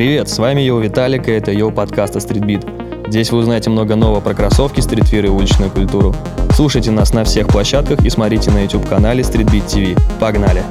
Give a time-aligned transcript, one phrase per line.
[0.00, 3.10] Привет, с вами Йоу Виталик, и это Йоу подкаст от Streetbeat.
[3.10, 6.14] Здесь вы узнаете много нового про кроссовки, streetwear и уличную культуру.
[6.54, 10.00] Слушайте нас на всех площадках и смотрите на YouTube-канале Streetbeat TV.
[10.18, 10.62] Погнали!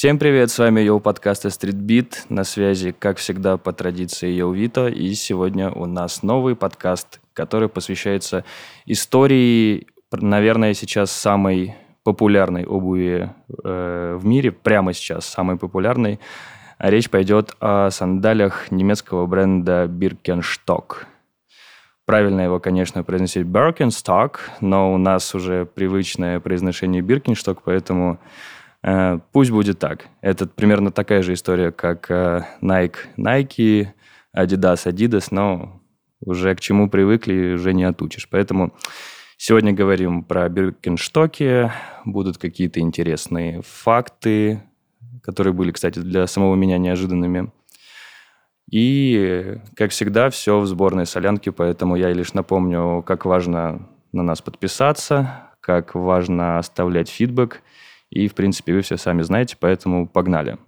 [0.00, 2.14] Всем привет, с вами Йоу подкаста Street Beat.
[2.30, 4.88] На связи, как всегда, по традиции Йоу Вито.
[4.88, 8.46] И сегодня у нас новый подкаст, который посвящается
[8.86, 13.28] истории, наверное, сейчас самой популярной обуви
[13.62, 16.18] э, в мире, прямо сейчас самой популярной.
[16.78, 21.04] Речь пойдет о сандалях немецкого бренда Birkenstock.
[22.06, 28.18] Правильно его, конечно, произносить Birkenstock, но у нас уже привычное произношение Birkenstock, поэтому
[28.82, 30.06] пусть будет так.
[30.22, 33.88] Это примерно такая же история, как э, Nike, Nike,
[34.34, 35.80] Adidas, Adidas, но
[36.20, 38.28] уже к чему привыкли, уже не отучишь.
[38.30, 38.72] Поэтому
[39.36, 41.70] сегодня говорим про Биркенштоки,
[42.06, 44.62] будут какие-то интересные факты,
[45.22, 47.52] которые были, кстати, для самого меня неожиданными.
[48.70, 54.40] И, как всегда, все в сборной солянке, поэтому я лишь напомню, как важно на нас
[54.40, 57.60] подписаться, как важно оставлять фидбэк–
[58.10, 60.58] и, в принципе, вы все сами знаете, поэтому погнали.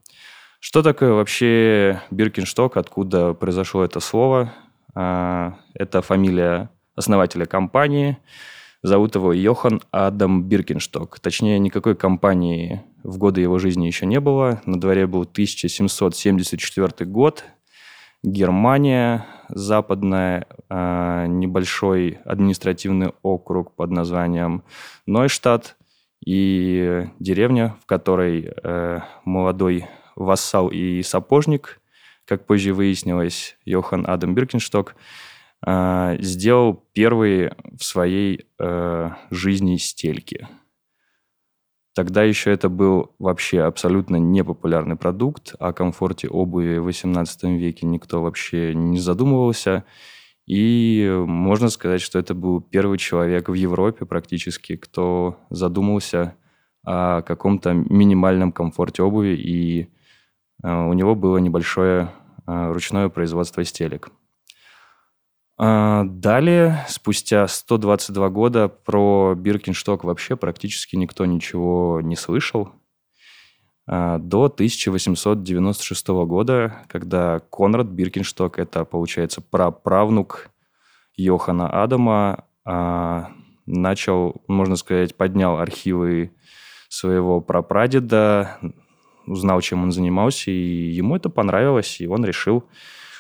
[0.61, 4.53] Что такое вообще Биркиншток, откуда произошло это слово?
[4.95, 8.19] А, это фамилия основателя компании.
[8.83, 11.19] Зовут его Йохан Адам Биркиншток.
[11.21, 14.61] Точнее, никакой компании в годы его жизни еще не было.
[14.65, 17.45] На дворе был 1774 год.
[18.23, 24.63] Германия, западная, а, небольшой административный округ под названием
[25.07, 25.77] Нойштадт.
[26.25, 31.81] И деревня, в которой э, молодой вассал и сапожник,
[32.25, 34.95] как позже выяснилось, Йохан Адам Биркеншток,
[35.67, 40.49] э, сделал первые в своей э, жизни стельки.
[41.95, 48.23] Тогда еще это был вообще абсолютно непопулярный продукт, о комфорте обуви в XVIII веке никто
[48.23, 49.85] вообще не задумывался.
[50.47, 56.35] И можно сказать, что это был первый человек в Европе практически, кто задумался
[56.85, 59.89] о каком-то минимальном комфорте обуви, и
[60.63, 62.11] э, у него было небольшое
[62.47, 64.11] э, ручное производство стелек.
[65.59, 72.73] А, далее, спустя 122 года, про Биркиншток вообще практически никто ничего не слышал.
[73.87, 80.51] А, до 1896 года, когда Конрад Биркеншток, это, получается, праправнук
[81.17, 83.33] Йохана Адама, а,
[83.67, 86.33] начал, можно сказать, поднял архивы
[86.89, 88.59] своего прапрадеда,
[89.27, 92.65] узнал, чем он занимался, и ему это понравилось, и он решил,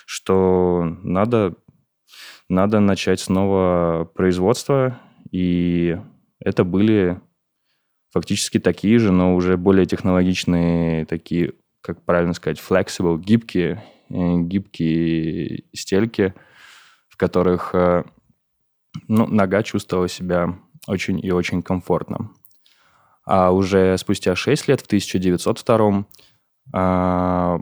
[0.06, 1.54] что надо,
[2.48, 4.98] надо начать снова производство,
[5.30, 5.98] и
[6.38, 7.20] это были
[8.12, 15.64] фактически такие же, но уже более технологичные, такие, как правильно сказать, flexible, гибкие, э, гибкие
[15.72, 16.34] стельки,
[17.08, 18.04] в которых э,
[19.08, 22.30] ну, нога чувствовала себя очень и очень комфортно.
[23.24, 26.04] А уже спустя 6 лет, в 1902
[26.72, 27.60] а,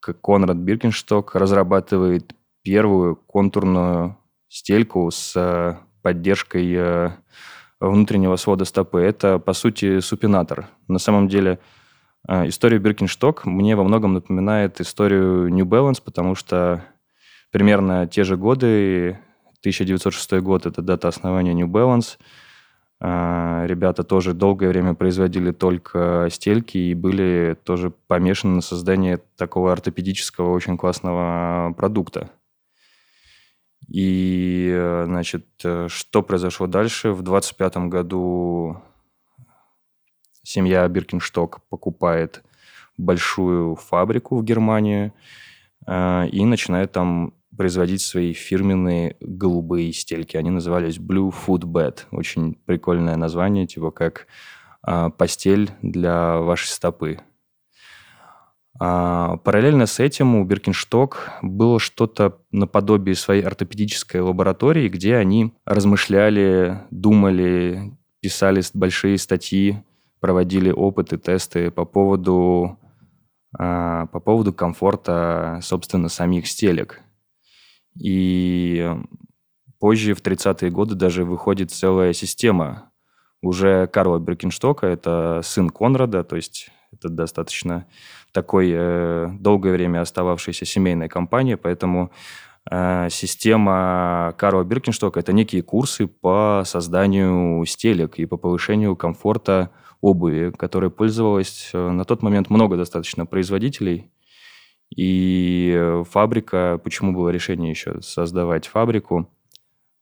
[0.00, 4.18] Конрад Биркеншток разрабатывает первую контурную
[4.48, 7.12] стельку с э, поддержкой
[7.88, 9.00] внутреннего свода стопы.
[9.00, 10.68] Это, по сути, супинатор.
[10.88, 11.58] На самом деле,
[12.28, 16.84] э, история Биркиншток мне во многом напоминает историю New Balance, потому что
[17.50, 19.18] примерно те же годы,
[19.60, 22.18] 1906 год– это дата основания New Balance.
[23.00, 29.72] Э, ребята тоже долгое время производили только стельки и были тоже помешаны на создании такого
[29.72, 32.30] ортопедического очень классного продукта–
[33.88, 37.12] и, э, значит, э, что произошло дальше?
[37.12, 38.82] В 25 году
[40.42, 42.42] семья Биркиншток покупает
[42.96, 45.12] большую фабрику в Германии
[45.86, 50.36] э, и начинает там производить свои фирменные голубые стельки.
[50.36, 52.00] Они назывались Blue Food Bed.
[52.10, 54.26] Очень прикольное название, типа как
[55.16, 57.20] постель для вашей стопы.
[58.80, 66.80] А, параллельно с этим у Биркиншток было что-то наподобие своей ортопедической лаборатории, где они размышляли,
[66.90, 69.82] думали, писали большие статьи,
[70.20, 72.78] проводили опыты, тесты по поводу,
[73.56, 77.00] а, по поводу комфорта, собственно, самих стелек.
[77.96, 78.90] И
[79.78, 82.90] позже, в 30-е годы, даже выходит целая система
[83.40, 87.86] уже Карла Биркинштока, это сын Конрада, то есть это достаточно
[88.32, 92.10] такой э, долгое время остававшаяся семейная компания, поэтому
[92.70, 99.70] э, система Карла Биркенштока– это некие курсы по созданию стелек и по повышению комфорта
[100.00, 104.10] обуви, которой пользовалась э, на тот момент много достаточно производителей.
[104.94, 109.28] И фабрика, почему было решение еще создавать фабрику,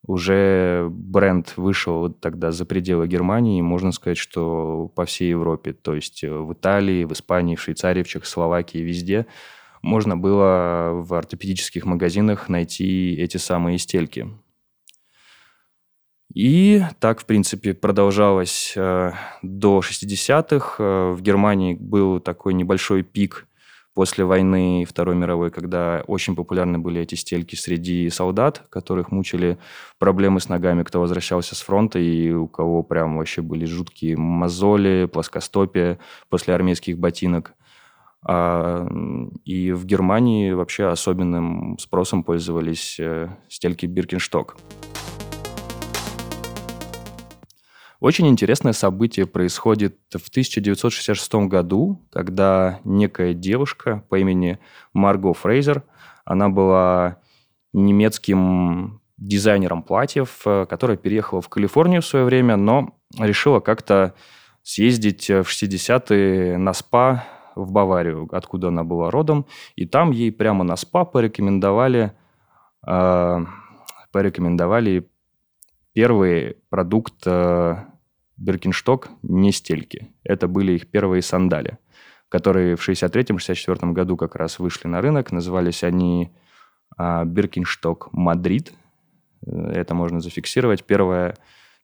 [0.04, 6.22] уже бренд вышел тогда за пределы Германии, можно сказать, что по всей Европе, то есть
[6.22, 9.26] в Италии, в Испании, в Швейцарии, в Чехословакии, везде
[9.80, 14.28] можно было в ортопедических магазинах найти эти самые стельки.
[16.34, 19.12] И так, в принципе, продолжалось э,
[19.42, 20.76] до 60-х.
[20.78, 23.46] Э, в Германии был такой небольшой пик
[23.94, 29.58] после войны Второй мировой, когда очень популярны были эти стельки среди солдат, которых мучили
[29.98, 35.08] проблемы с ногами, кто возвращался с фронта и у кого прям вообще были жуткие мозоли,
[35.12, 35.98] плоскостопие
[36.28, 37.54] после армейских ботинок.
[38.24, 38.86] А,
[39.44, 44.56] и в Германии вообще особенным спросом пользовались э, стельки Биркеншток.
[48.02, 54.58] Очень интересное событие происходит в 1966 году, когда некая девушка по имени
[54.92, 55.84] Марго Фрейзер,
[56.24, 57.18] она была
[57.72, 64.14] немецким дизайнером платьев, э, которая переехала в Калифорнию в свое время, но решила как-то
[64.64, 69.46] съездить в 60-е на спа в Баварию, откуда она была родом,
[69.76, 72.14] и там ей прямо на спа порекомендовали,
[72.84, 73.38] э,
[74.10, 75.08] порекомендовали
[75.92, 77.76] первый продукт э,
[78.42, 80.12] Birkenstock не стельки.
[80.24, 81.78] Это были их первые сандали,
[82.28, 85.30] которые в 63-64 году как раз вышли на рынок.
[85.30, 86.32] Назывались они
[86.96, 88.72] а, Birkenstock Madrid.
[89.46, 90.84] Это можно зафиксировать.
[90.84, 91.36] Первая,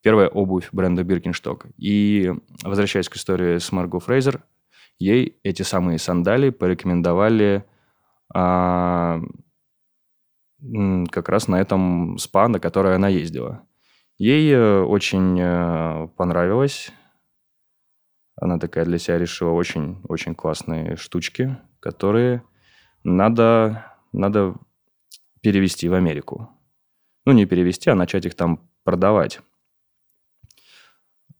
[0.02, 1.66] первая обувь бренда Birkenstock.
[1.76, 2.32] И,
[2.64, 4.42] возвращаясь к истории с Марго Фрейзер,
[4.98, 7.64] ей эти самые сандали порекомендовали
[8.34, 9.20] а,
[11.12, 13.62] как раз на этом спа, на который она ездила.
[14.18, 16.90] Ей э, очень э, понравилось.
[18.34, 22.42] Она такая для себя решила очень-очень классные штучки, которые
[23.04, 24.56] надо, надо
[25.40, 26.48] перевести в Америку.
[27.26, 29.40] Ну, не перевести, а начать их там продавать.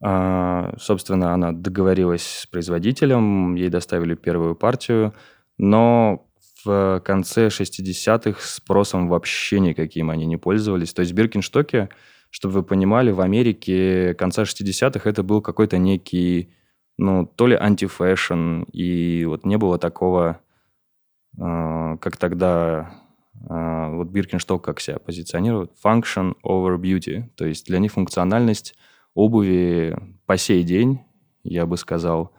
[0.00, 5.14] А, собственно, она договорилась с производителем, ей доставили первую партию,
[5.56, 6.28] но
[6.64, 10.94] в конце 60-х спросом вообще никаким они не пользовались.
[10.94, 11.88] То есть Birkenstock и–
[12.30, 16.52] чтобы вы понимали, в Америке конца 60-х это был какой-то некий,
[16.96, 20.40] ну, то ли anti-fashion, и вот не было такого,
[21.38, 22.90] э, как тогда
[23.48, 28.75] э, вот Birkenstock как себя позиционирует, function over beauty, то есть для них функциональность
[29.14, 29.96] обуви
[30.26, 31.00] по сей день,
[31.44, 32.32] я бы сказал,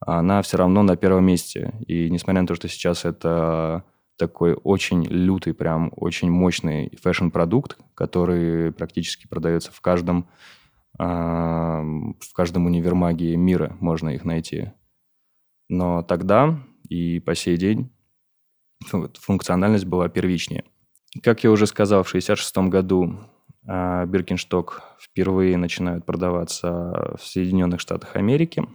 [0.00, 1.74] она все равно на первом месте.
[1.86, 3.84] И несмотря на то, что сейчас это
[4.18, 10.28] такой очень лютый, прям очень мощный fashion-продукт, который практически продается в каждом,
[10.98, 14.72] э, в каждом универмаге мира, можно их найти.
[15.68, 17.90] Но тогда и по сей день
[19.14, 20.64] функциональность была первичнее.
[21.22, 23.18] Как я уже сказал, в 1966 году
[23.64, 28.66] Биркиншток впервые начинают продаваться в Соединенных Штатах Америки.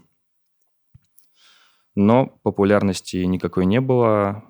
[1.96, 4.44] Но популярности никакой не было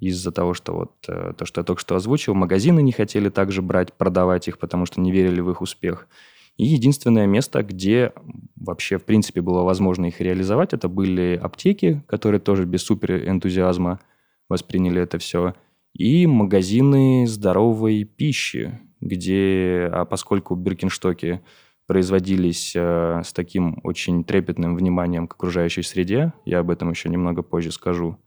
[0.00, 3.62] из-за того, что вот э, то, что я только что озвучил, магазины не хотели также
[3.62, 6.08] брать, продавать их, потому что не верили в их успех.
[6.56, 8.12] И единственное место, где
[8.56, 14.00] вообще, в принципе, было возможно их реализовать, это были аптеки, которые тоже без супер энтузиазма
[14.48, 15.54] восприняли это все,
[15.92, 21.40] и магазины здоровой пищи, где, а поскольку Биркинштоки
[21.86, 27.42] производились э, с таким очень трепетным вниманием к окружающей среде, я об этом еще немного
[27.42, 28.18] позже скажу,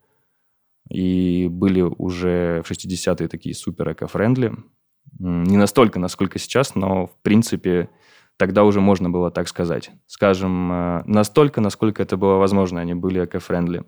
[0.90, 4.54] и были уже в 60-е такие супер эко-френдли.
[5.20, 7.90] Не настолько, насколько сейчас, но в принципе
[8.38, 9.92] тогда уже можно было так сказать.
[10.08, 13.84] Скажем, э, настолько, насколько это было возможно, они были эко-френдли.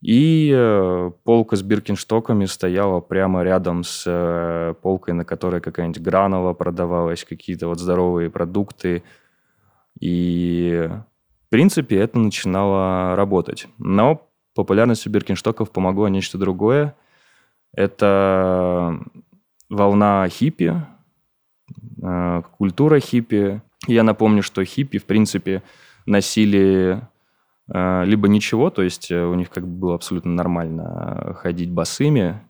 [0.00, 6.52] И э, полка с биркинштоками стояла прямо рядом с э, полкой, на которой какая-нибудь гранула
[6.52, 9.02] продавалась, какие-то вот здоровые продукты.
[9.98, 10.88] И
[11.46, 13.66] в принципе это начинало работать.
[13.78, 14.25] Но
[14.56, 16.96] популярностью Биркинштоков помогло нечто другое.
[17.72, 18.98] Это
[19.68, 20.74] волна хиппи,
[22.02, 23.60] э, культура хиппи.
[23.86, 25.62] Я напомню, что хиппи, в принципе,
[26.06, 27.02] носили
[27.72, 32.40] э, либо ничего, то есть э, у них как бы было абсолютно нормально ходить босыми.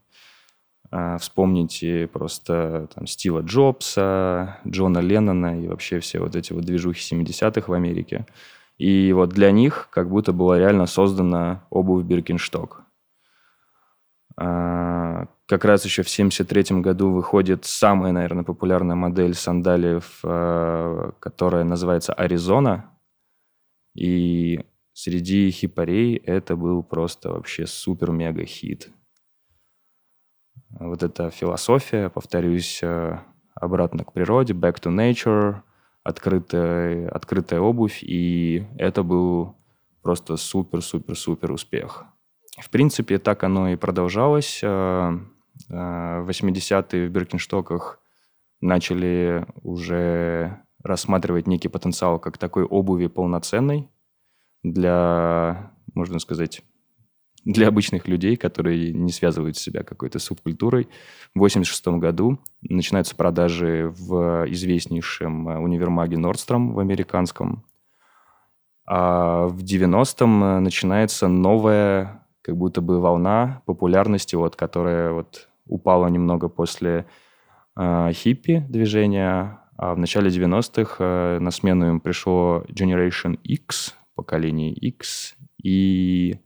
[1.19, 7.67] Вспомните просто там, Стива Джобса, Джона Леннона и вообще все вот эти вот движухи 70-х
[7.67, 8.25] в Америке.
[8.79, 12.83] И вот для них как будто была реально создана обувь Биркиншток.
[14.39, 21.65] А, как раз еще в 1973 году выходит самая, наверное, популярная модель сандалиев, э, которая
[21.65, 22.91] называется «Аризона».
[23.95, 24.61] И
[24.93, 28.91] среди хипарей это был просто вообще супер-мега-хит.
[30.71, 33.19] Вот эта философия, повторюсь, э,
[33.55, 35.63] обратно к природе, back to nature,
[36.07, 39.57] открытая, открытая обувь, и это был
[40.03, 42.05] просто супер-супер-супер успех.
[42.59, 44.61] В принципе, так оно и продолжалось.
[44.63, 45.19] Э,
[45.69, 48.01] э, в 80-е в Биркенштоках
[48.61, 53.91] начали уже рассматривать некий потенциал как такой обуви полноценной
[54.63, 56.63] для, можно сказать,
[57.47, 60.89] для обычных людей, которые не связывают себя какой-то субкультурой.
[61.33, 67.65] В 1986 году начинаются продажи в известнейшем универмаге Nordstrom в американском.
[68.85, 76.49] А в 90-м начинается новая как будто бы волна популярности, вот, которая вот упала немного
[76.49, 77.07] после
[77.77, 84.73] э, хиппи движения, а в начале 90-х э, на смену им пришло Generation X, поколение
[84.73, 86.39] X, и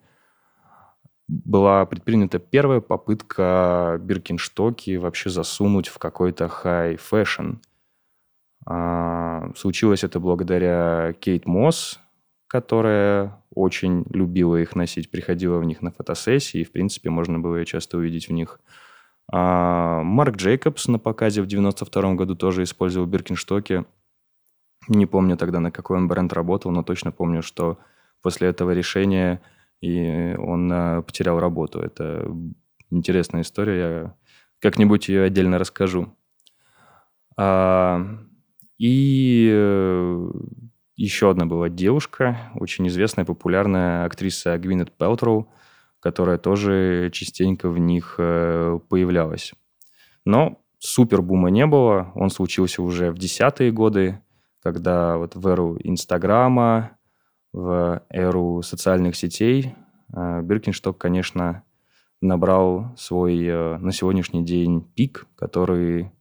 [1.31, 7.55] была предпринята первая попытка Birkenstock и вообще засунуть в какой-то high fashion.
[8.67, 12.01] А, случилось это благодаря Кейт Мосс,
[12.49, 17.57] которая очень любила их носить, приходила в них на фотосессии, и, в принципе, можно было
[17.57, 18.61] ее часто увидеть в них.
[19.33, 23.85] А Марк Джейкобс на показе в 92 году тоже использовал Birkenstock и.
[24.89, 27.79] Не помню тогда, на какой он бренд работал, но точно помню, что
[28.21, 29.41] после этого решения
[29.81, 31.81] и он а, потерял работу.
[31.81, 32.31] Это
[32.91, 34.15] интересная история, я
[34.61, 36.15] как-нибудь ее отдельно расскажу.
[37.37, 38.05] А,
[38.79, 40.31] и э,
[40.97, 45.53] еще одна была девушка, очень известная, популярная актриса Гвинет Пелтроу,
[46.01, 49.53] которая тоже частенько в них э, появлялась.
[50.25, 54.21] Но супербума не было, он случился уже в десятые годы,
[54.63, 56.99] когда вот в эру Инстаграма,
[57.53, 59.75] в эру социальных сетей
[60.15, 61.65] э, Биркиншток, конечно,
[62.21, 66.13] набрал свой э, на сегодняшний день пик, который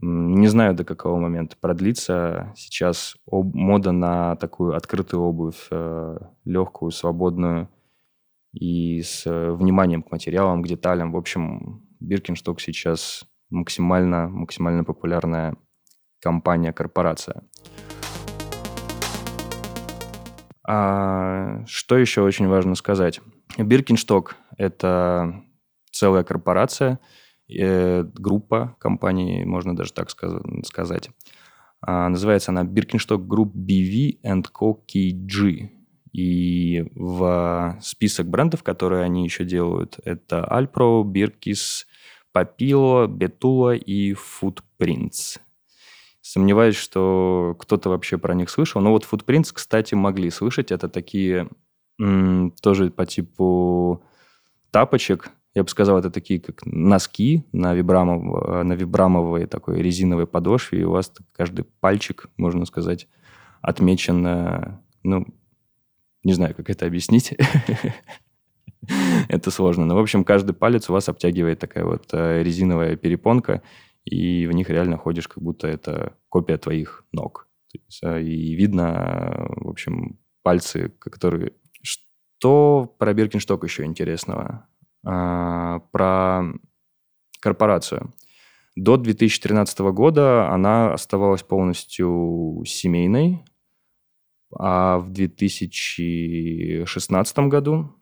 [0.00, 2.52] не знаю, до какого момента продлится.
[2.56, 7.68] Сейчас об, мода на такую открытую обувь, э, легкую, свободную
[8.52, 11.12] и с вниманием к материалам, к деталям.
[11.12, 15.56] В общем, Биркиншток сейчас максимально, максимально популярная
[16.20, 17.42] компания, корпорация.
[20.66, 23.20] А что еще очень важно сказать?
[23.58, 25.42] Биркиншток– это
[25.90, 26.98] целая корпорация–
[27.58, 31.10] Э, группа компаний, можно даже так сказать.
[31.80, 34.20] А, называется она Birkenstock Group BV
[34.52, 34.78] Co.
[34.86, 35.70] KG.
[36.12, 41.84] И в список брендов, которые они еще делают, это Alpro, Birkis,
[42.34, 45.40] Papilo, Betula и Footprints.
[46.32, 48.80] Сомневаюсь, что кто-то вообще про них слышал.
[48.80, 50.72] Но вот Footprints, кстати, могли слышать.
[50.72, 51.50] Это такие
[52.00, 54.02] м, тоже по типу
[54.70, 60.26] тапочек, я бы сказал, это такие как носки на, вибрамов, э, на вибрамовой такой резиновой
[60.26, 63.08] подошве, и у вас каждый пальчик, можно сказать,
[63.60, 65.26] отмечен, э, ну,
[66.24, 67.36] не знаю, как это объяснить.
[69.28, 69.84] Это сложно.
[69.84, 73.60] Но, в общем, каждый палец у вас обтягивает такая вот э, резиновая перепонка,
[74.06, 77.46] и в них реально ходишь, как будто это копия твоих ног.
[77.74, 81.52] И видно, в общем, пальцы, которые...
[81.82, 84.66] Что про Биркиншток еще интересного?
[85.04, 86.44] А, про
[87.40, 88.14] корпорацию.
[88.76, 93.44] До 2013 года она оставалась полностью семейной,
[94.58, 97.94] а в 2016 году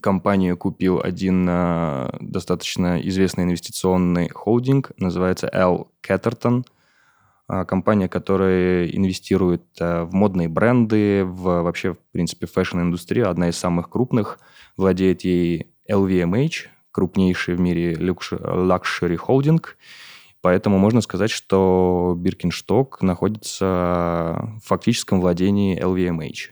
[0.00, 5.90] компанию купил один а, достаточно известный инвестиционный холдинг, называется L.
[6.06, 6.64] Catterton.
[7.48, 13.90] А, компания, которая инвестирует в модные бренды, в вообще, в принципе, fashion-индустрию, одна из самых
[13.90, 14.38] крупных,
[14.76, 17.98] владеет ей LVMH, крупнейший в мире
[18.40, 19.76] luxury холдинг.
[20.40, 26.50] Поэтому можно сказать, что Birkenstock находится в фактическом владении LVMH.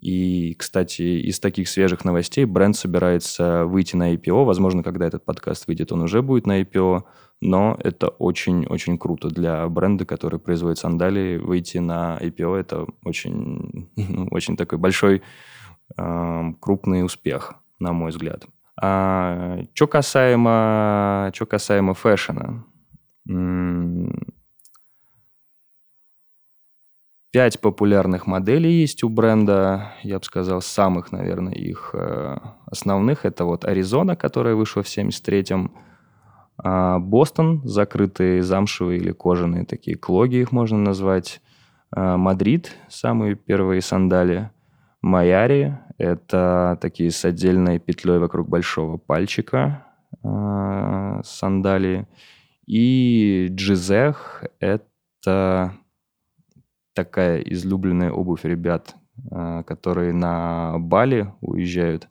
[0.00, 4.44] И, кстати, из таких свежих новостей бренд собирается выйти на IPO.
[4.44, 7.04] Возможно, когда этот подкаст выйдет, он уже будет на IPO.
[7.40, 11.36] Но это очень-очень круто для бренда, который производит сандалии.
[11.36, 13.90] Выйти на IPO– это очень,
[14.30, 15.22] очень такой большой,
[15.96, 18.46] э, крупный успех на мой взгляд.
[18.80, 22.64] А, что касаемо, что касаемо фэшена.
[27.32, 33.26] Пять популярных моделей есть у бренда, я бы сказал, самых, наверное, их э, основных.
[33.26, 35.70] Это вот Аризона, которая вышла в 73-м,
[36.58, 41.40] а Бостон, закрытые замшевые или кожаные такие клоги их можно назвать,
[41.90, 44.50] а Мадрид, самые первые сандали,
[45.02, 49.84] Майари, это такие с отдельной петлей вокруг большого пальчика
[50.22, 52.06] э, сандалии,
[52.66, 55.72] и Джизех, это
[56.94, 58.96] такая излюбленная обувь ребят,
[59.30, 62.08] а, которые на Бали уезжают.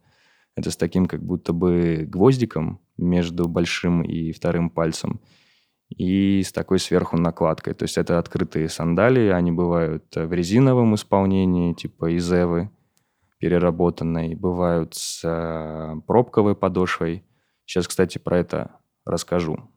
[0.56, 5.20] Это с таким как будто бы гвоздиком между большим и вторым пальцем.
[5.90, 7.74] И с такой сверху накладкой.
[7.74, 9.30] То есть это открытые сандалии.
[9.30, 12.72] Они бывают в резиновом исполнении, типа изевы
[13.40, 14.36] переработанной.
[14.36, 17.24] Бывают с а, пробковой подошвой.
[17.66, 18.72] Сейчас, кстати, про это
[19.06, 19.70] расскажу.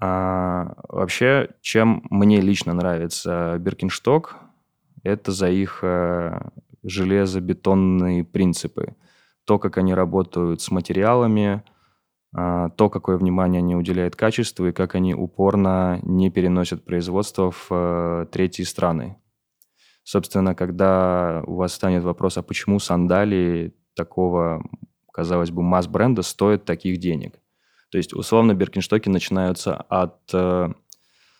[0.00, 4.36] А, вообще, чем мне лично нравится Биркиншток,
[5.02, 8.94] это за их а, железобетонные принципы.
[9.50, 11.64] То, как они работают с материалами,
[12.32, 17.66] а, то, какое внимание они уделяют качеству и как они упорно не переносят производство в
[17.70, 19.16] а, третьи страны.
[20.04, 24.62] Собственно, когда у вас станет вопрос, а почему сандалии такого,
[25.12, 27.40] казалось бы, масс-бренда стоят таких денег–
[27.90, 30.72] то есть, условно, Биркинштоки начинаются от 100-120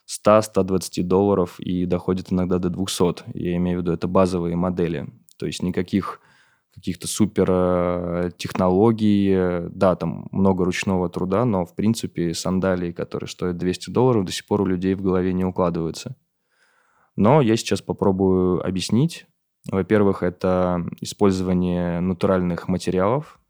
[0.08, 3.30] э, долларов и доходят иногда до 200.
[3.34, 5.06] Я имею в виду, это базовые модели.
[5.38, 6.20] То есть никаких
[6.74, 13.56] каких-то супер э, технологий, да, там много ручного труда, но, в принципе, сандалии, которые стоят
[13.56, 16.16] 200 долларов, до сих пор у людей в голове не укладываются.
[17.16, 19.26] Но я сейчас попробую объяснить.
[19.70, 23.40] Во-первых, это использование натуральных материалов,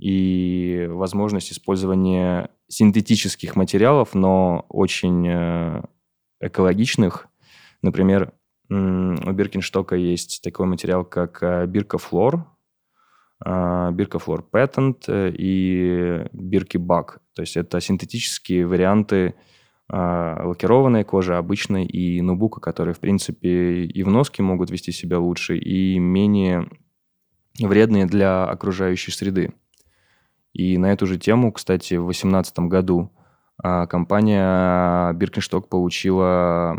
[0.00, 5.82] и возможность использования синтетических материалов, но очень э,
[6.40, 7.28] экологичных.
[7.82, 8.32] Например,
[8.70, 12.46] у Биркинштока есть такой материал, как э, Биркофлор,
[13.44, 17.20] э, Биркофлор Патент и Бирки Бак.
[17.34, 19.34] То есть это синтетические варианты
[19.92, 25.58] лакированной кожи, обычной и нубука, которые, в принципе, и в носке могут вести себя лучше,
[25.58, 26.68] и менее
[27.58, 29.52] вредные для окружающей среды.
[30.52, 33.10] И на эту же тему, кстати, в 2018 году
[33.62, 36.78] а, компания Birkenstock получила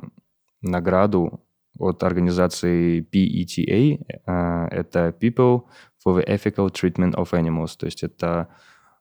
[0.61, 1.41] награду
[1.77, 4.21] от организации PETA.
[4.25, 5.63] А, это People
[6.05, 7.77] for the Ethical Treatment of Animals.
[7.77, 8.47] То есть это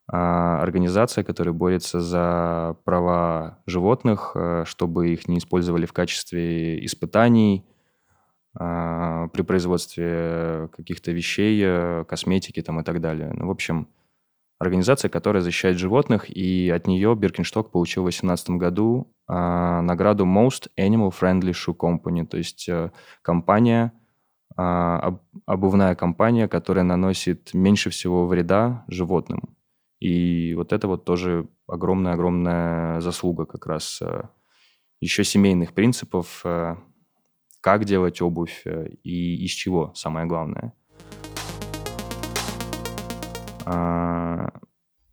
[0.06, 7.64] а, организация, которая борется за права животных, чтобы их не использовали в качестве испытаний
[8.52, 13.32] при производстве каких-то вещей, косметики там и так далее.
[13.32, 13.86] Ну, в общем,
[14.60, 20.68] организация, которая защищает животных, и от нее Биркеншток получил в 2018 году э, награду Most
[20.78, 22.90] Animal Friendly Shoe Company, то есть э,
[23.22, 23.92] компания,
[24.50, 29.56] э, об, обувная компания, которая наносит меньше всего вреда животным.
[29.98, 34.24] И вот это вот тоже огромная-огромная заслуга как раз э,
[35.00, 36.76] еще семейных принципов, э,
[37.62, 40.74] как делать обувь э, и из чего, самое главное–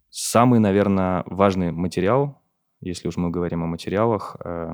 [0.10, 2.42] самый, наверное, важный материал,
[2.82, 4.72] если уж мы говорим о материалах, э,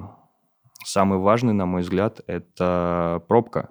[0.84, 3.70] самый важный, на мой взгляд, это пробка,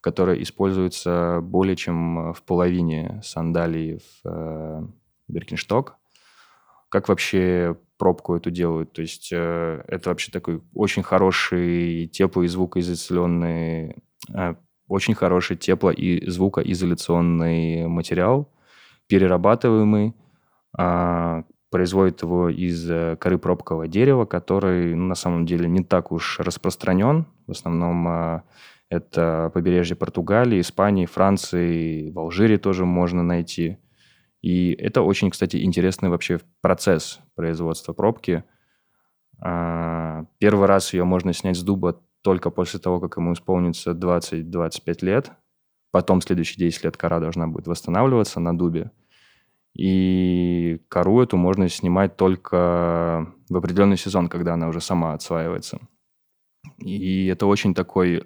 [0.00, 4.92] которая используется более чем в половине сандалий в
[5.28, 5.96] Биркиншток.
[6.88, 8.92] Как вообще пробку эту делают?
[8.92, 13.96] То есть э, это вообще такой очень хороший теплый звукоизоляционный,
[14.32, 14.54] э,
[14.86, 18.53] очень хороший тепло- и звукоизоляционный материал,
[19.08, 20.14] перерабатываемый,
[20.76, 26.12] а, производит его из э, коры пробкового дерева, который ну, на самом деле не так
[26.12, 27.26] уж распространен.
[27.48, 28.44] В основном а,
[28.88, 33.78] это побережье Португалии, Испании, Франции, в Алжире тоже можно найти.
[34.40, 38.44] И это очень, кстати, интересный вообще процесс производства пробки.
[39.40, 45.04] А, первый раз ее можно снять с дуба только после того, как ему исполнится 20-25
[45.04, 45.32] лет.
[45.94, 48.90] Потом следующие 10 лет кора должна будет восстанавливаться на дубе.
[49.74, 55.78] И кору эту можно снимать только в определенный сезон, когда она уже сама отсваивается.
[56.78, 58.24] И это очень такой,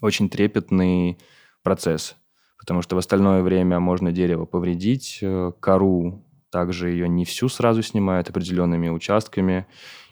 [0.00, 1.18] очень трепетный
[1.64, 2.14] процесс,
[2.60, 7.82] потому что в остальное время можно дерево повредить, э, кору также ее не всю сразу
[7.82, 9.66] снимают определенными участками.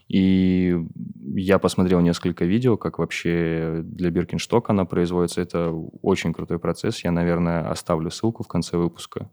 [0.09, 0.79] И
[1.35, 5.41] я посмотрел несколько видео, как вообще для Биркинштока она производится.
[5.41, 5.71] Это
[6.03, 7.03] очень крутой процесс.
[7.05, 9.31] Я, наверное, оставлю ссылку в конце выпуска.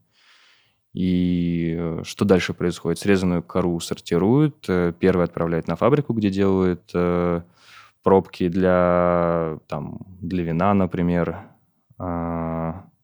[0.93, 2.99] И э, что дальше происходит?
[2.99, 7.41] Срезанную кору сортируют, э, первый отправляют на фабрику, где делают э,
[8.03, 11.37] пробки для, там, для вина, например,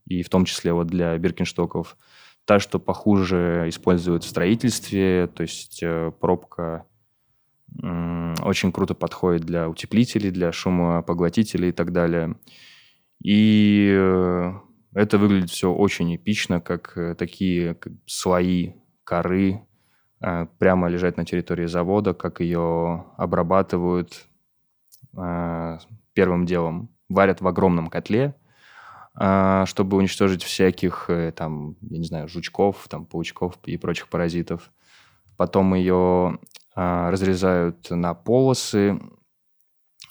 [0.08, 1.98] и в том числе вот для биркинштоков.
[2.46, 5.84] Та, что похуже используют в строительстве, то есть
[6.20, 6.86] пробка
[7.80, 12.36] очень круто подходит для утеплителей, для шумопоглотителей и так далее.
[13.24, 14.54] И э,
[14.94, 19.62] это выглядит все очень эпично, как э, такие как слои коры
[20.58, 24.26] прямо лежать на территории завода, как ее обрабатывают
[25.14, 26.90] первым делом.
[27.08, 28.34] Варят в огромном котле–
[29.18, 34.72] чтобы уничтожить всяких, э, там, я не знаю, жучков, там, паучков и прочих паразитов.
[35.38, 36.38] Потом ее
[36.78, 39.00] разрезают на полосы,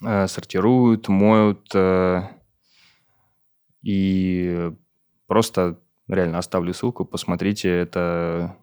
[0.04, 1.72] а, сортируют, моют
[3.82, 4.72] и
[5.26, 8.56] просто реально оставлю ссылку, посмотрите, это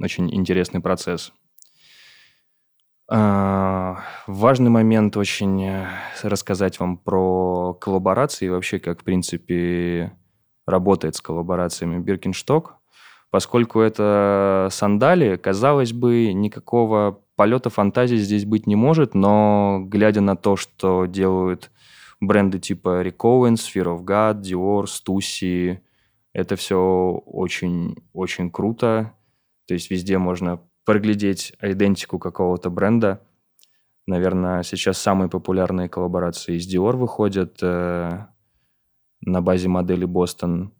[0.00, 1.32] очень интересный процесс.
[3.06, 5.86] А, важный момент очень э,
[6.22, 10.16] рассказать вам про коллаборации и вообще, как, в принципе,
[10.66, 12.76] работает с коллаборациями Биркиншток.
[13.30, 20.36] Поскольку это сандали, казалось бы, никакого полета фантазии здесь быть не может, но глядя на
[20.36, 21.70] то, что делают
[22.20, 25.78] бренды типа Rick Owens, Fear of God, Dior, Stussy,
[26.32, 29.14] это все очень-очень круто.
[29.66, 33.22] То есть везде можно проглядеть идентику какого-то бренда.
[34.06, 38.26] Наверное, сейчас самые популярные коллаборации из Dior выходят э,
[39.22, 40.70] на базе модели Boston.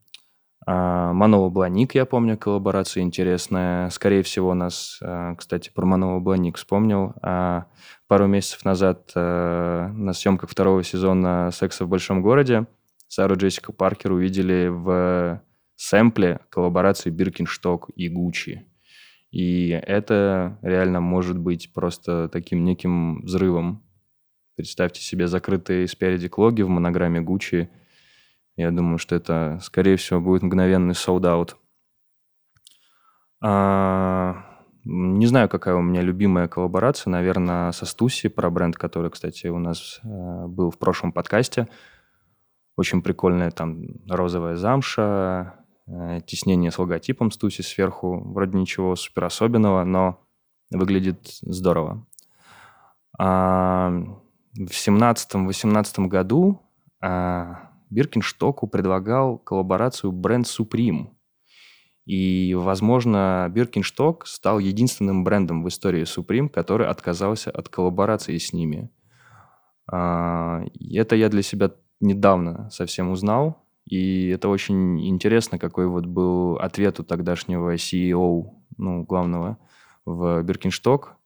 [0.66, 3.90] А, Манова Бланик, я помню, коллаборация интересная.
[3.90, 7.14] Скорее всего, нас, э, кстати, про Манова Бланик вспомнил.
[7.22, 7.66] А
[8.08, 12.66] пару месяцев назад э, на съемках второго сезона «Секса в большом городе»
[13.08, 15.40] Сару Джессику Паркер увидели в
[15.76, 18.66] сэмпле коллаборации Биркиншток и Гуччи.
[19.30, 23.82] И это реально может быть просто таким неким взрывом.
[24.56, 27.68] Представьте себе закрытые спереди клоги в монограмме Gucci.
[28.56, 31.54] Я думаю, что это, скорее всего, будет мгновенный sold-out.
[33.42, 34.44] А,
[34.84, 37.10] не знаю, какая у меня любимая коллаборация.
[37.10, 41.68] Наверное, со Стуси, про бренд, который, кстати, у нас э, был в прошлом подкасте.
[42.76, 48.18] Очень прикольная там розовая замша, Э, теснение с логотипом Стуси сверху.
[48.32, 50.20] Вроде ничего супер особенного, но
[50.70, 52.06] выглядит здорово.
[53.18, 53.90] А,
[54.54, 56.62] в 17-18 году
[57.00, 61.10] а, Биркинштоку предлагал коллаборацию бренд Supreme.
[62.06, 68.90] И, возможно, Биркиншток стал единственным брендом в истории Supreme, который отказался от коллаборации с ними.
[69.90, 73.62] А, это я для себя недавно совсем узнал.
[73.86, 78.44] И это очень интересно, какой вот был ответ у тогдашнего CEO,
[78.76, 79.58] ну, главного
[80.04, 81.16] в Биркиншток.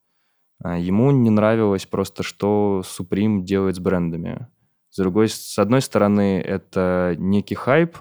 [0.63, 4.47] А, ему не нравилось просто, что Supreme делает с брендами.
[4.89, 7.97] С другой, с одной стороны, это некий хайп,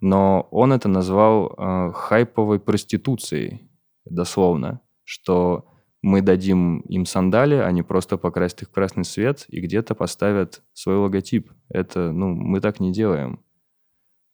[0.00, 3.70] но он это назвал э, хайповой проституцией,
[4.04, 5.66] дословно, что
[6.02, 10.96] мы дадим им сандали, они просто покрасят их в красный цвет и где-то поставят свой
[10.96, 11.52] логотип.
[11.68, 13.44] Это, ну, мы так не делаем.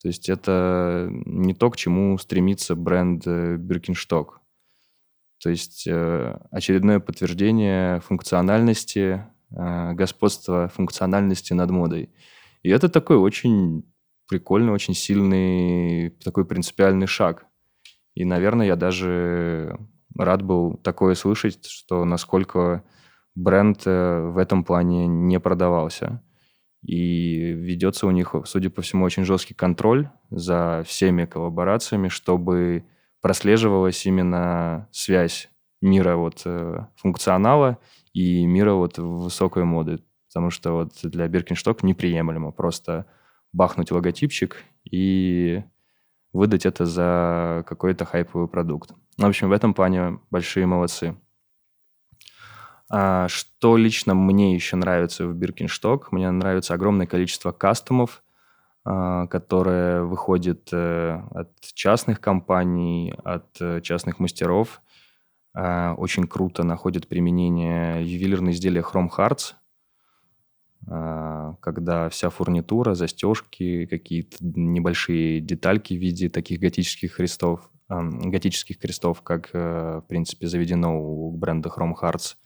[0.01, 4.35] То есть это не то, к чему стремится бренд Birkenstock.
[5.41, 12.09] То есть э, очередное подтверждение функциональности, э, господства функциональности над модой.
[12.63, 13.83] И это такой очень
[14.27, 17.45] прикольный, очень сильный, такой принципиальный шаг.
[18.13, 19.77] И, наверное, я даже
[20.17, 22.83] рад был такое слышать, что насколько
[23.35, 26.23] бренд э, в этом плане не продавался.
[26.81, 32.85] И ведется у них, судя по всему, очень жесткий контроль за всеми коллаборациями, чтобы
[33.21, 35.49] прослеживалась именно связь
[35.81, 37.77] мира вот э, функционала
[38.17, 39.99] и мира вот высокой моды.
[40.27, 43.05] Потому что вот для Birkenstock неприемлемо просто
[43.53, 45.63] бахнуть логотипчик и
[46.33, 48.91] выдать это за какой-то хайповый продукт.
[49.19, 51.15] В общем, в этом плане большие молодцы.
[52.89, 56.05] А, что лично мне еще нравится в Birkenstock?
[56.09, 58.23] Мне нравится огромное количество кастомов,
[58.83, 64.81] а, которое выходит э, от частных компаний, от э, частных мастеров.
[65.59, 69.55] А, очень круто находит применение ювелирные изделия Chrome Hearts,
[71.59, 79.49] когда вся фурнитура, застежки, какие-то небольшие детальки в виде таких готических крестов, готических крестов, как,
[79.53, 82.35] э, в принципе, заведено у бренда Chrome Hearts–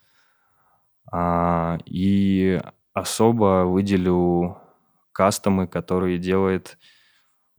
[1.11, 2.59] а, и
[2.93, 4.57] особо выделю
[5.11, 6.77] кастомы, которые делает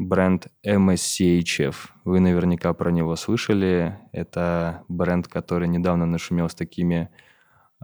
[0.09, 1.75] бренд MSCHF.
[2.05, 3.99] Вы наверняка про него слышали.
[4.13, 7.11] Это бренд, который недавно нашумел с такими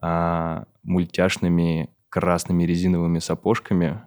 [0.01, 4.01] а, мультяшными красными резиновыми сапожками,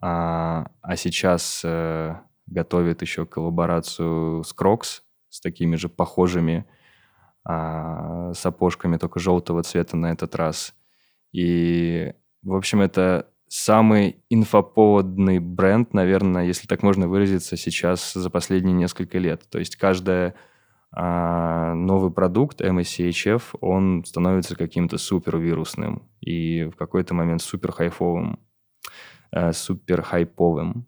[0.00, 2.14] а, а сейчас э,
[2.46, 6.66] готовит еще коллаборацию с Crocs с такими же похожими
[7.44, 10.74] а, сапожками, только желтого цвета на этот раз.
[11.32, 12.12] И,
[12.42, 19.18] в общем, это самый инфоповодный бренд, наверное, если так можно выразиться, сейчас за последние несколько
[19.18, 19.42] лет.
[19.50, 20.36] То есть каждая
[20.92, 28.40] а новый продукт MSCHF, он становится каким-то супервирусным и в какой-то момент супер хайфовым,
[29.32, 30.86] э, супер хайповым.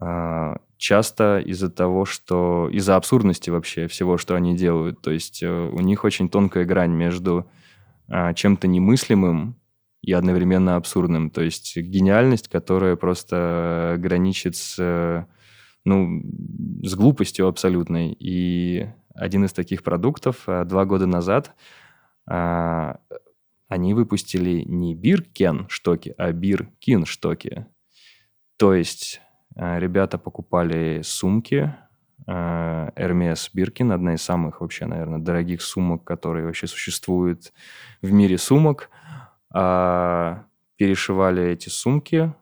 [0.00, 2.68] Э, часто из-за того, что...
[2.72, 5.02] Из-за абсурдности вообще всего, что они делают.
[5.02, 7.50] То есть э, у них очень тонкая грань между
[8.08, 9.59] э, чем-то немыслимым
[10.02, 11.30] и одновременно абсурдным.
[11.30, 15.26] То есть гениальность, которая просто граничит с
[15.84, 16.22] ну,
[16.82, 18.16] с глупостью абсолютной.
[18.18, 21.54] И один из таких продуктов э, два года назад
[22.26, 23.00] а,
[23.68, 27.66] они выпустили не Биркен штоки, а Биркин штоки.
[28.56, 29.20] То есть
[29.56, 31.74] э, ребята покупали сумки,
[32.26, 32.30] э,
[32.96, 37.52] Hermes Birkin, одна из самых вообще, наверное, дорогих сумок, которые вообще существуют
[38.02, 38.90] в мире сумок.
[39.52, 42.32] А, перешивали эти сумки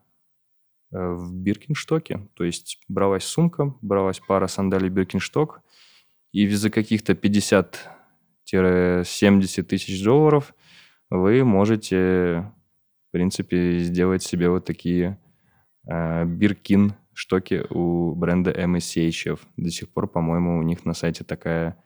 [0.90, 2.28] в Биркинштоке.
[2.34, 5.60] То есть бралась сумка, бралась пара сандалий Биркиншток,
[6.32, 10.54] и за каких-то 50-70 тысяч долларов
[11.10, 12.52] вы можете,
[13.08, 15.18] в принципе, сделать себе вот такие
[15.88, 19.40] э, биркин штоки у бренда MSCHF.
[19.56, 21.82] До сих пор, по-моему, у них на сайте такая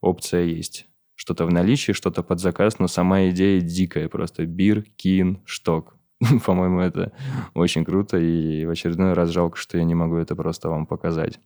[0.00, 0.86] опция есть.
[1.16, 4.46] Что-то в наличии, что-то под заказ, но сама идея дикая просто.
[4.46, 5.96] Биркин шток.
[6.46, 7.12] По-моему, это
[7.54, 11.40] очень круто, и в очередной раз жалко, что я не могу это просто вам показать.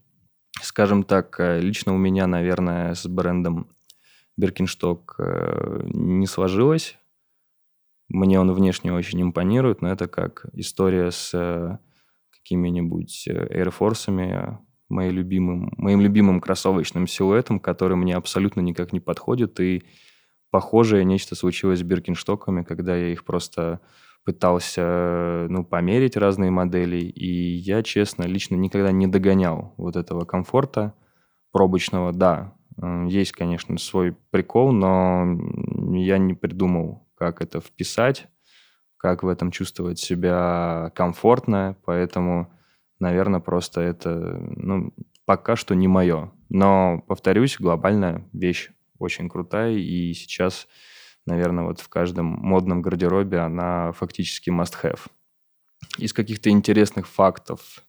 [0.62, 3.68] Скажем так, э, лично у меня, наверное, с брендом
[4.40, 6.98] Birkenstock э, не сложилось.
[8.08, 11.78] Мне он внешне очень импонирует, но это как история с э,
[12.30, 19.60] какими-нибудь Air Force, моим любимым, моим любимым кроссовочным силуэтом, который мне абсолютно никак не подходит.
[19.60, 19.82] И
[20.50, 23.80] похожее нечто случилось с Биркинштоками, когда я их просто
[24.24, 30.92] пытался, ну, померить разные модели, и я, честно, лично никогда не догонял вот этого комфорта
[31.50, 32.12] пробочного.
[32.12, 32.52] Да,
[33.06, 35.24] есть, конечно, свой прикол, но
[35.96, 38.28] я не придумал, как это вписать,
[38.98, 42.52] как в этом чувствовать себя комфортно, поэтому,
[43.00, 44.92] наверное, просто это, ну,
[45.24, 46.32] пока что не мое.
[46.48, 50.66] Но, повторюсь, глобальная вещь очень крутая, и сейчас
[51.28, 55.00] наверное, вот в каждом модном гардеробе она фактически must-have.
[55.98, 57.84] Из каких-то интересных фактов.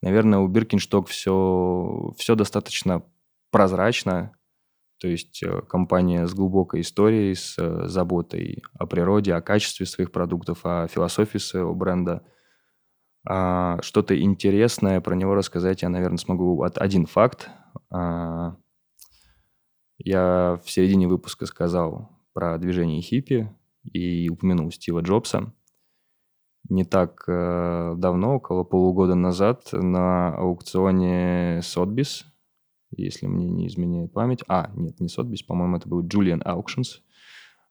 [0.00, 3.02] Наверное, у Birkenstock все, все достаточно
[3.50, 4.32] прозрачно.
[4.98, 10.12] То есть э, компания с глубокой историей, с э, заботой о природе, о качестве своих
[10.12, 12.24] продуктов, о философии своего бренда.
[13.28, 16.62] А что-то интересное про него рассказать я, наверное, смогу.
[16.62, 17.50] Один факт.
[17.90, 18.56] А,
[19.98, 23.54] я в середине выпуска сказал, про движение хиппи
[23.84, 25.52] и упомянул Стива Джобса.
[26.68, 32.24] Не так э, давно, около полугода назад, на аукционе Sotheby's,
[32.90, 37.00] если мне не изменяет память, а, нет, не Sotheby's, по-моему, это был Julian Auctions,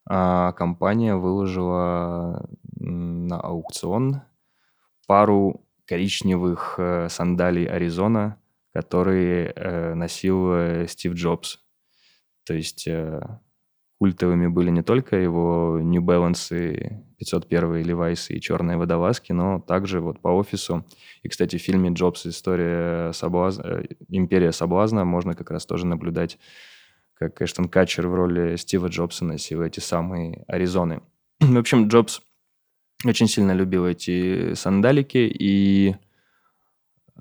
[0.06, 4.22] а компания выложила на аукцион
[5.10, 8.36] пару коричневых э, сандалий Аризона,
[8.72, 11.58] которые э, носил э, Стив Джобс.
[12.46, 13.20] То есть э,
[13.98, 20.20] культовыми были не только его New Balance, 501 Levi's и черные водолазки, но также вот
[20.20, 20.86] по офису.
[21.24, 22.26] И, кстати, в фильме «Джобс.
[22.26, 26.38] История соблазна», э, «Империя соблазна» можно как раз тоже наблюдать,
[27.14, 31.00] как Эштон Катчер в роли Стива Джобса носил эти самые Аризоны.
[31.40, 32.22] В общем, Джобс
[33.04, 35.94] очень сильно любил эти сандалики, и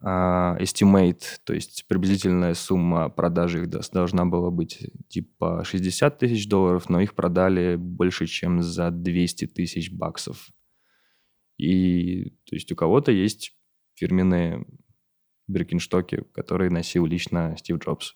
[0.02, 6.88] Uh, estimate, то есть приблизительная сумма продажи их должна была быть типа 60 тысяч долларов,
[6.88, 10.48] но их продали больше, чем за 200 тысяч баксов.
[11.58, 13.58] И то есть у кого-то есть
[13.96, 14.66] фирменные
[15.50, 18.16] Биркинштоки, которые носил лично Стив Джобс.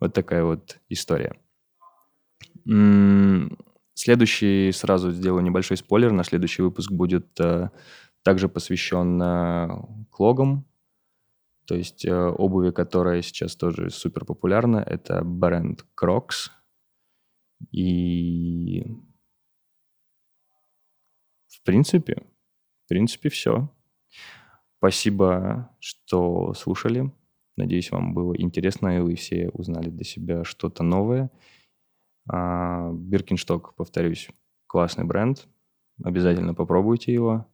[0.00, 1.36] Вот такая вот история.
[3.94, 7.70] Следующий, сразу сделаю небольшой спойлер, на следующий выпуск будет uh,
[8.22, 10.66] также посвящен uh, клогам,
[11.66, 16.50] то есть э, обуви, которая сейчас тоже супер популярна, это бренд Crocs.
[17.72, 18.84] И
[21.48, 22.22] в принципе,
[22.84, 23.70] в принципе, все.
[24.78, 27.10] Спасибо, что слушали.
[27.56, 31.30] Надеюсь, вам было интересно, и вы все узнали для себя что-то новое.
[32.26, 34.28] Биркиншток, повторюсь,
[34.66, 35.46] классный бренд.
[36.02, 37.46] Обязательно попробуйте его,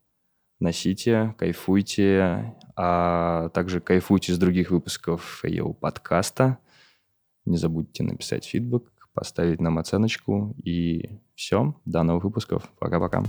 [0.60, 6.58] носите, кайфуйте, а также кайфуйте с других выпусков ее подкаста.
[7.44, 10.54] Не забудьте написать фидбэк, поставить нам оценочку.
[10.62, 12.70] И все, до новых выпусков.
[12.78, 13.22] Пока-пока.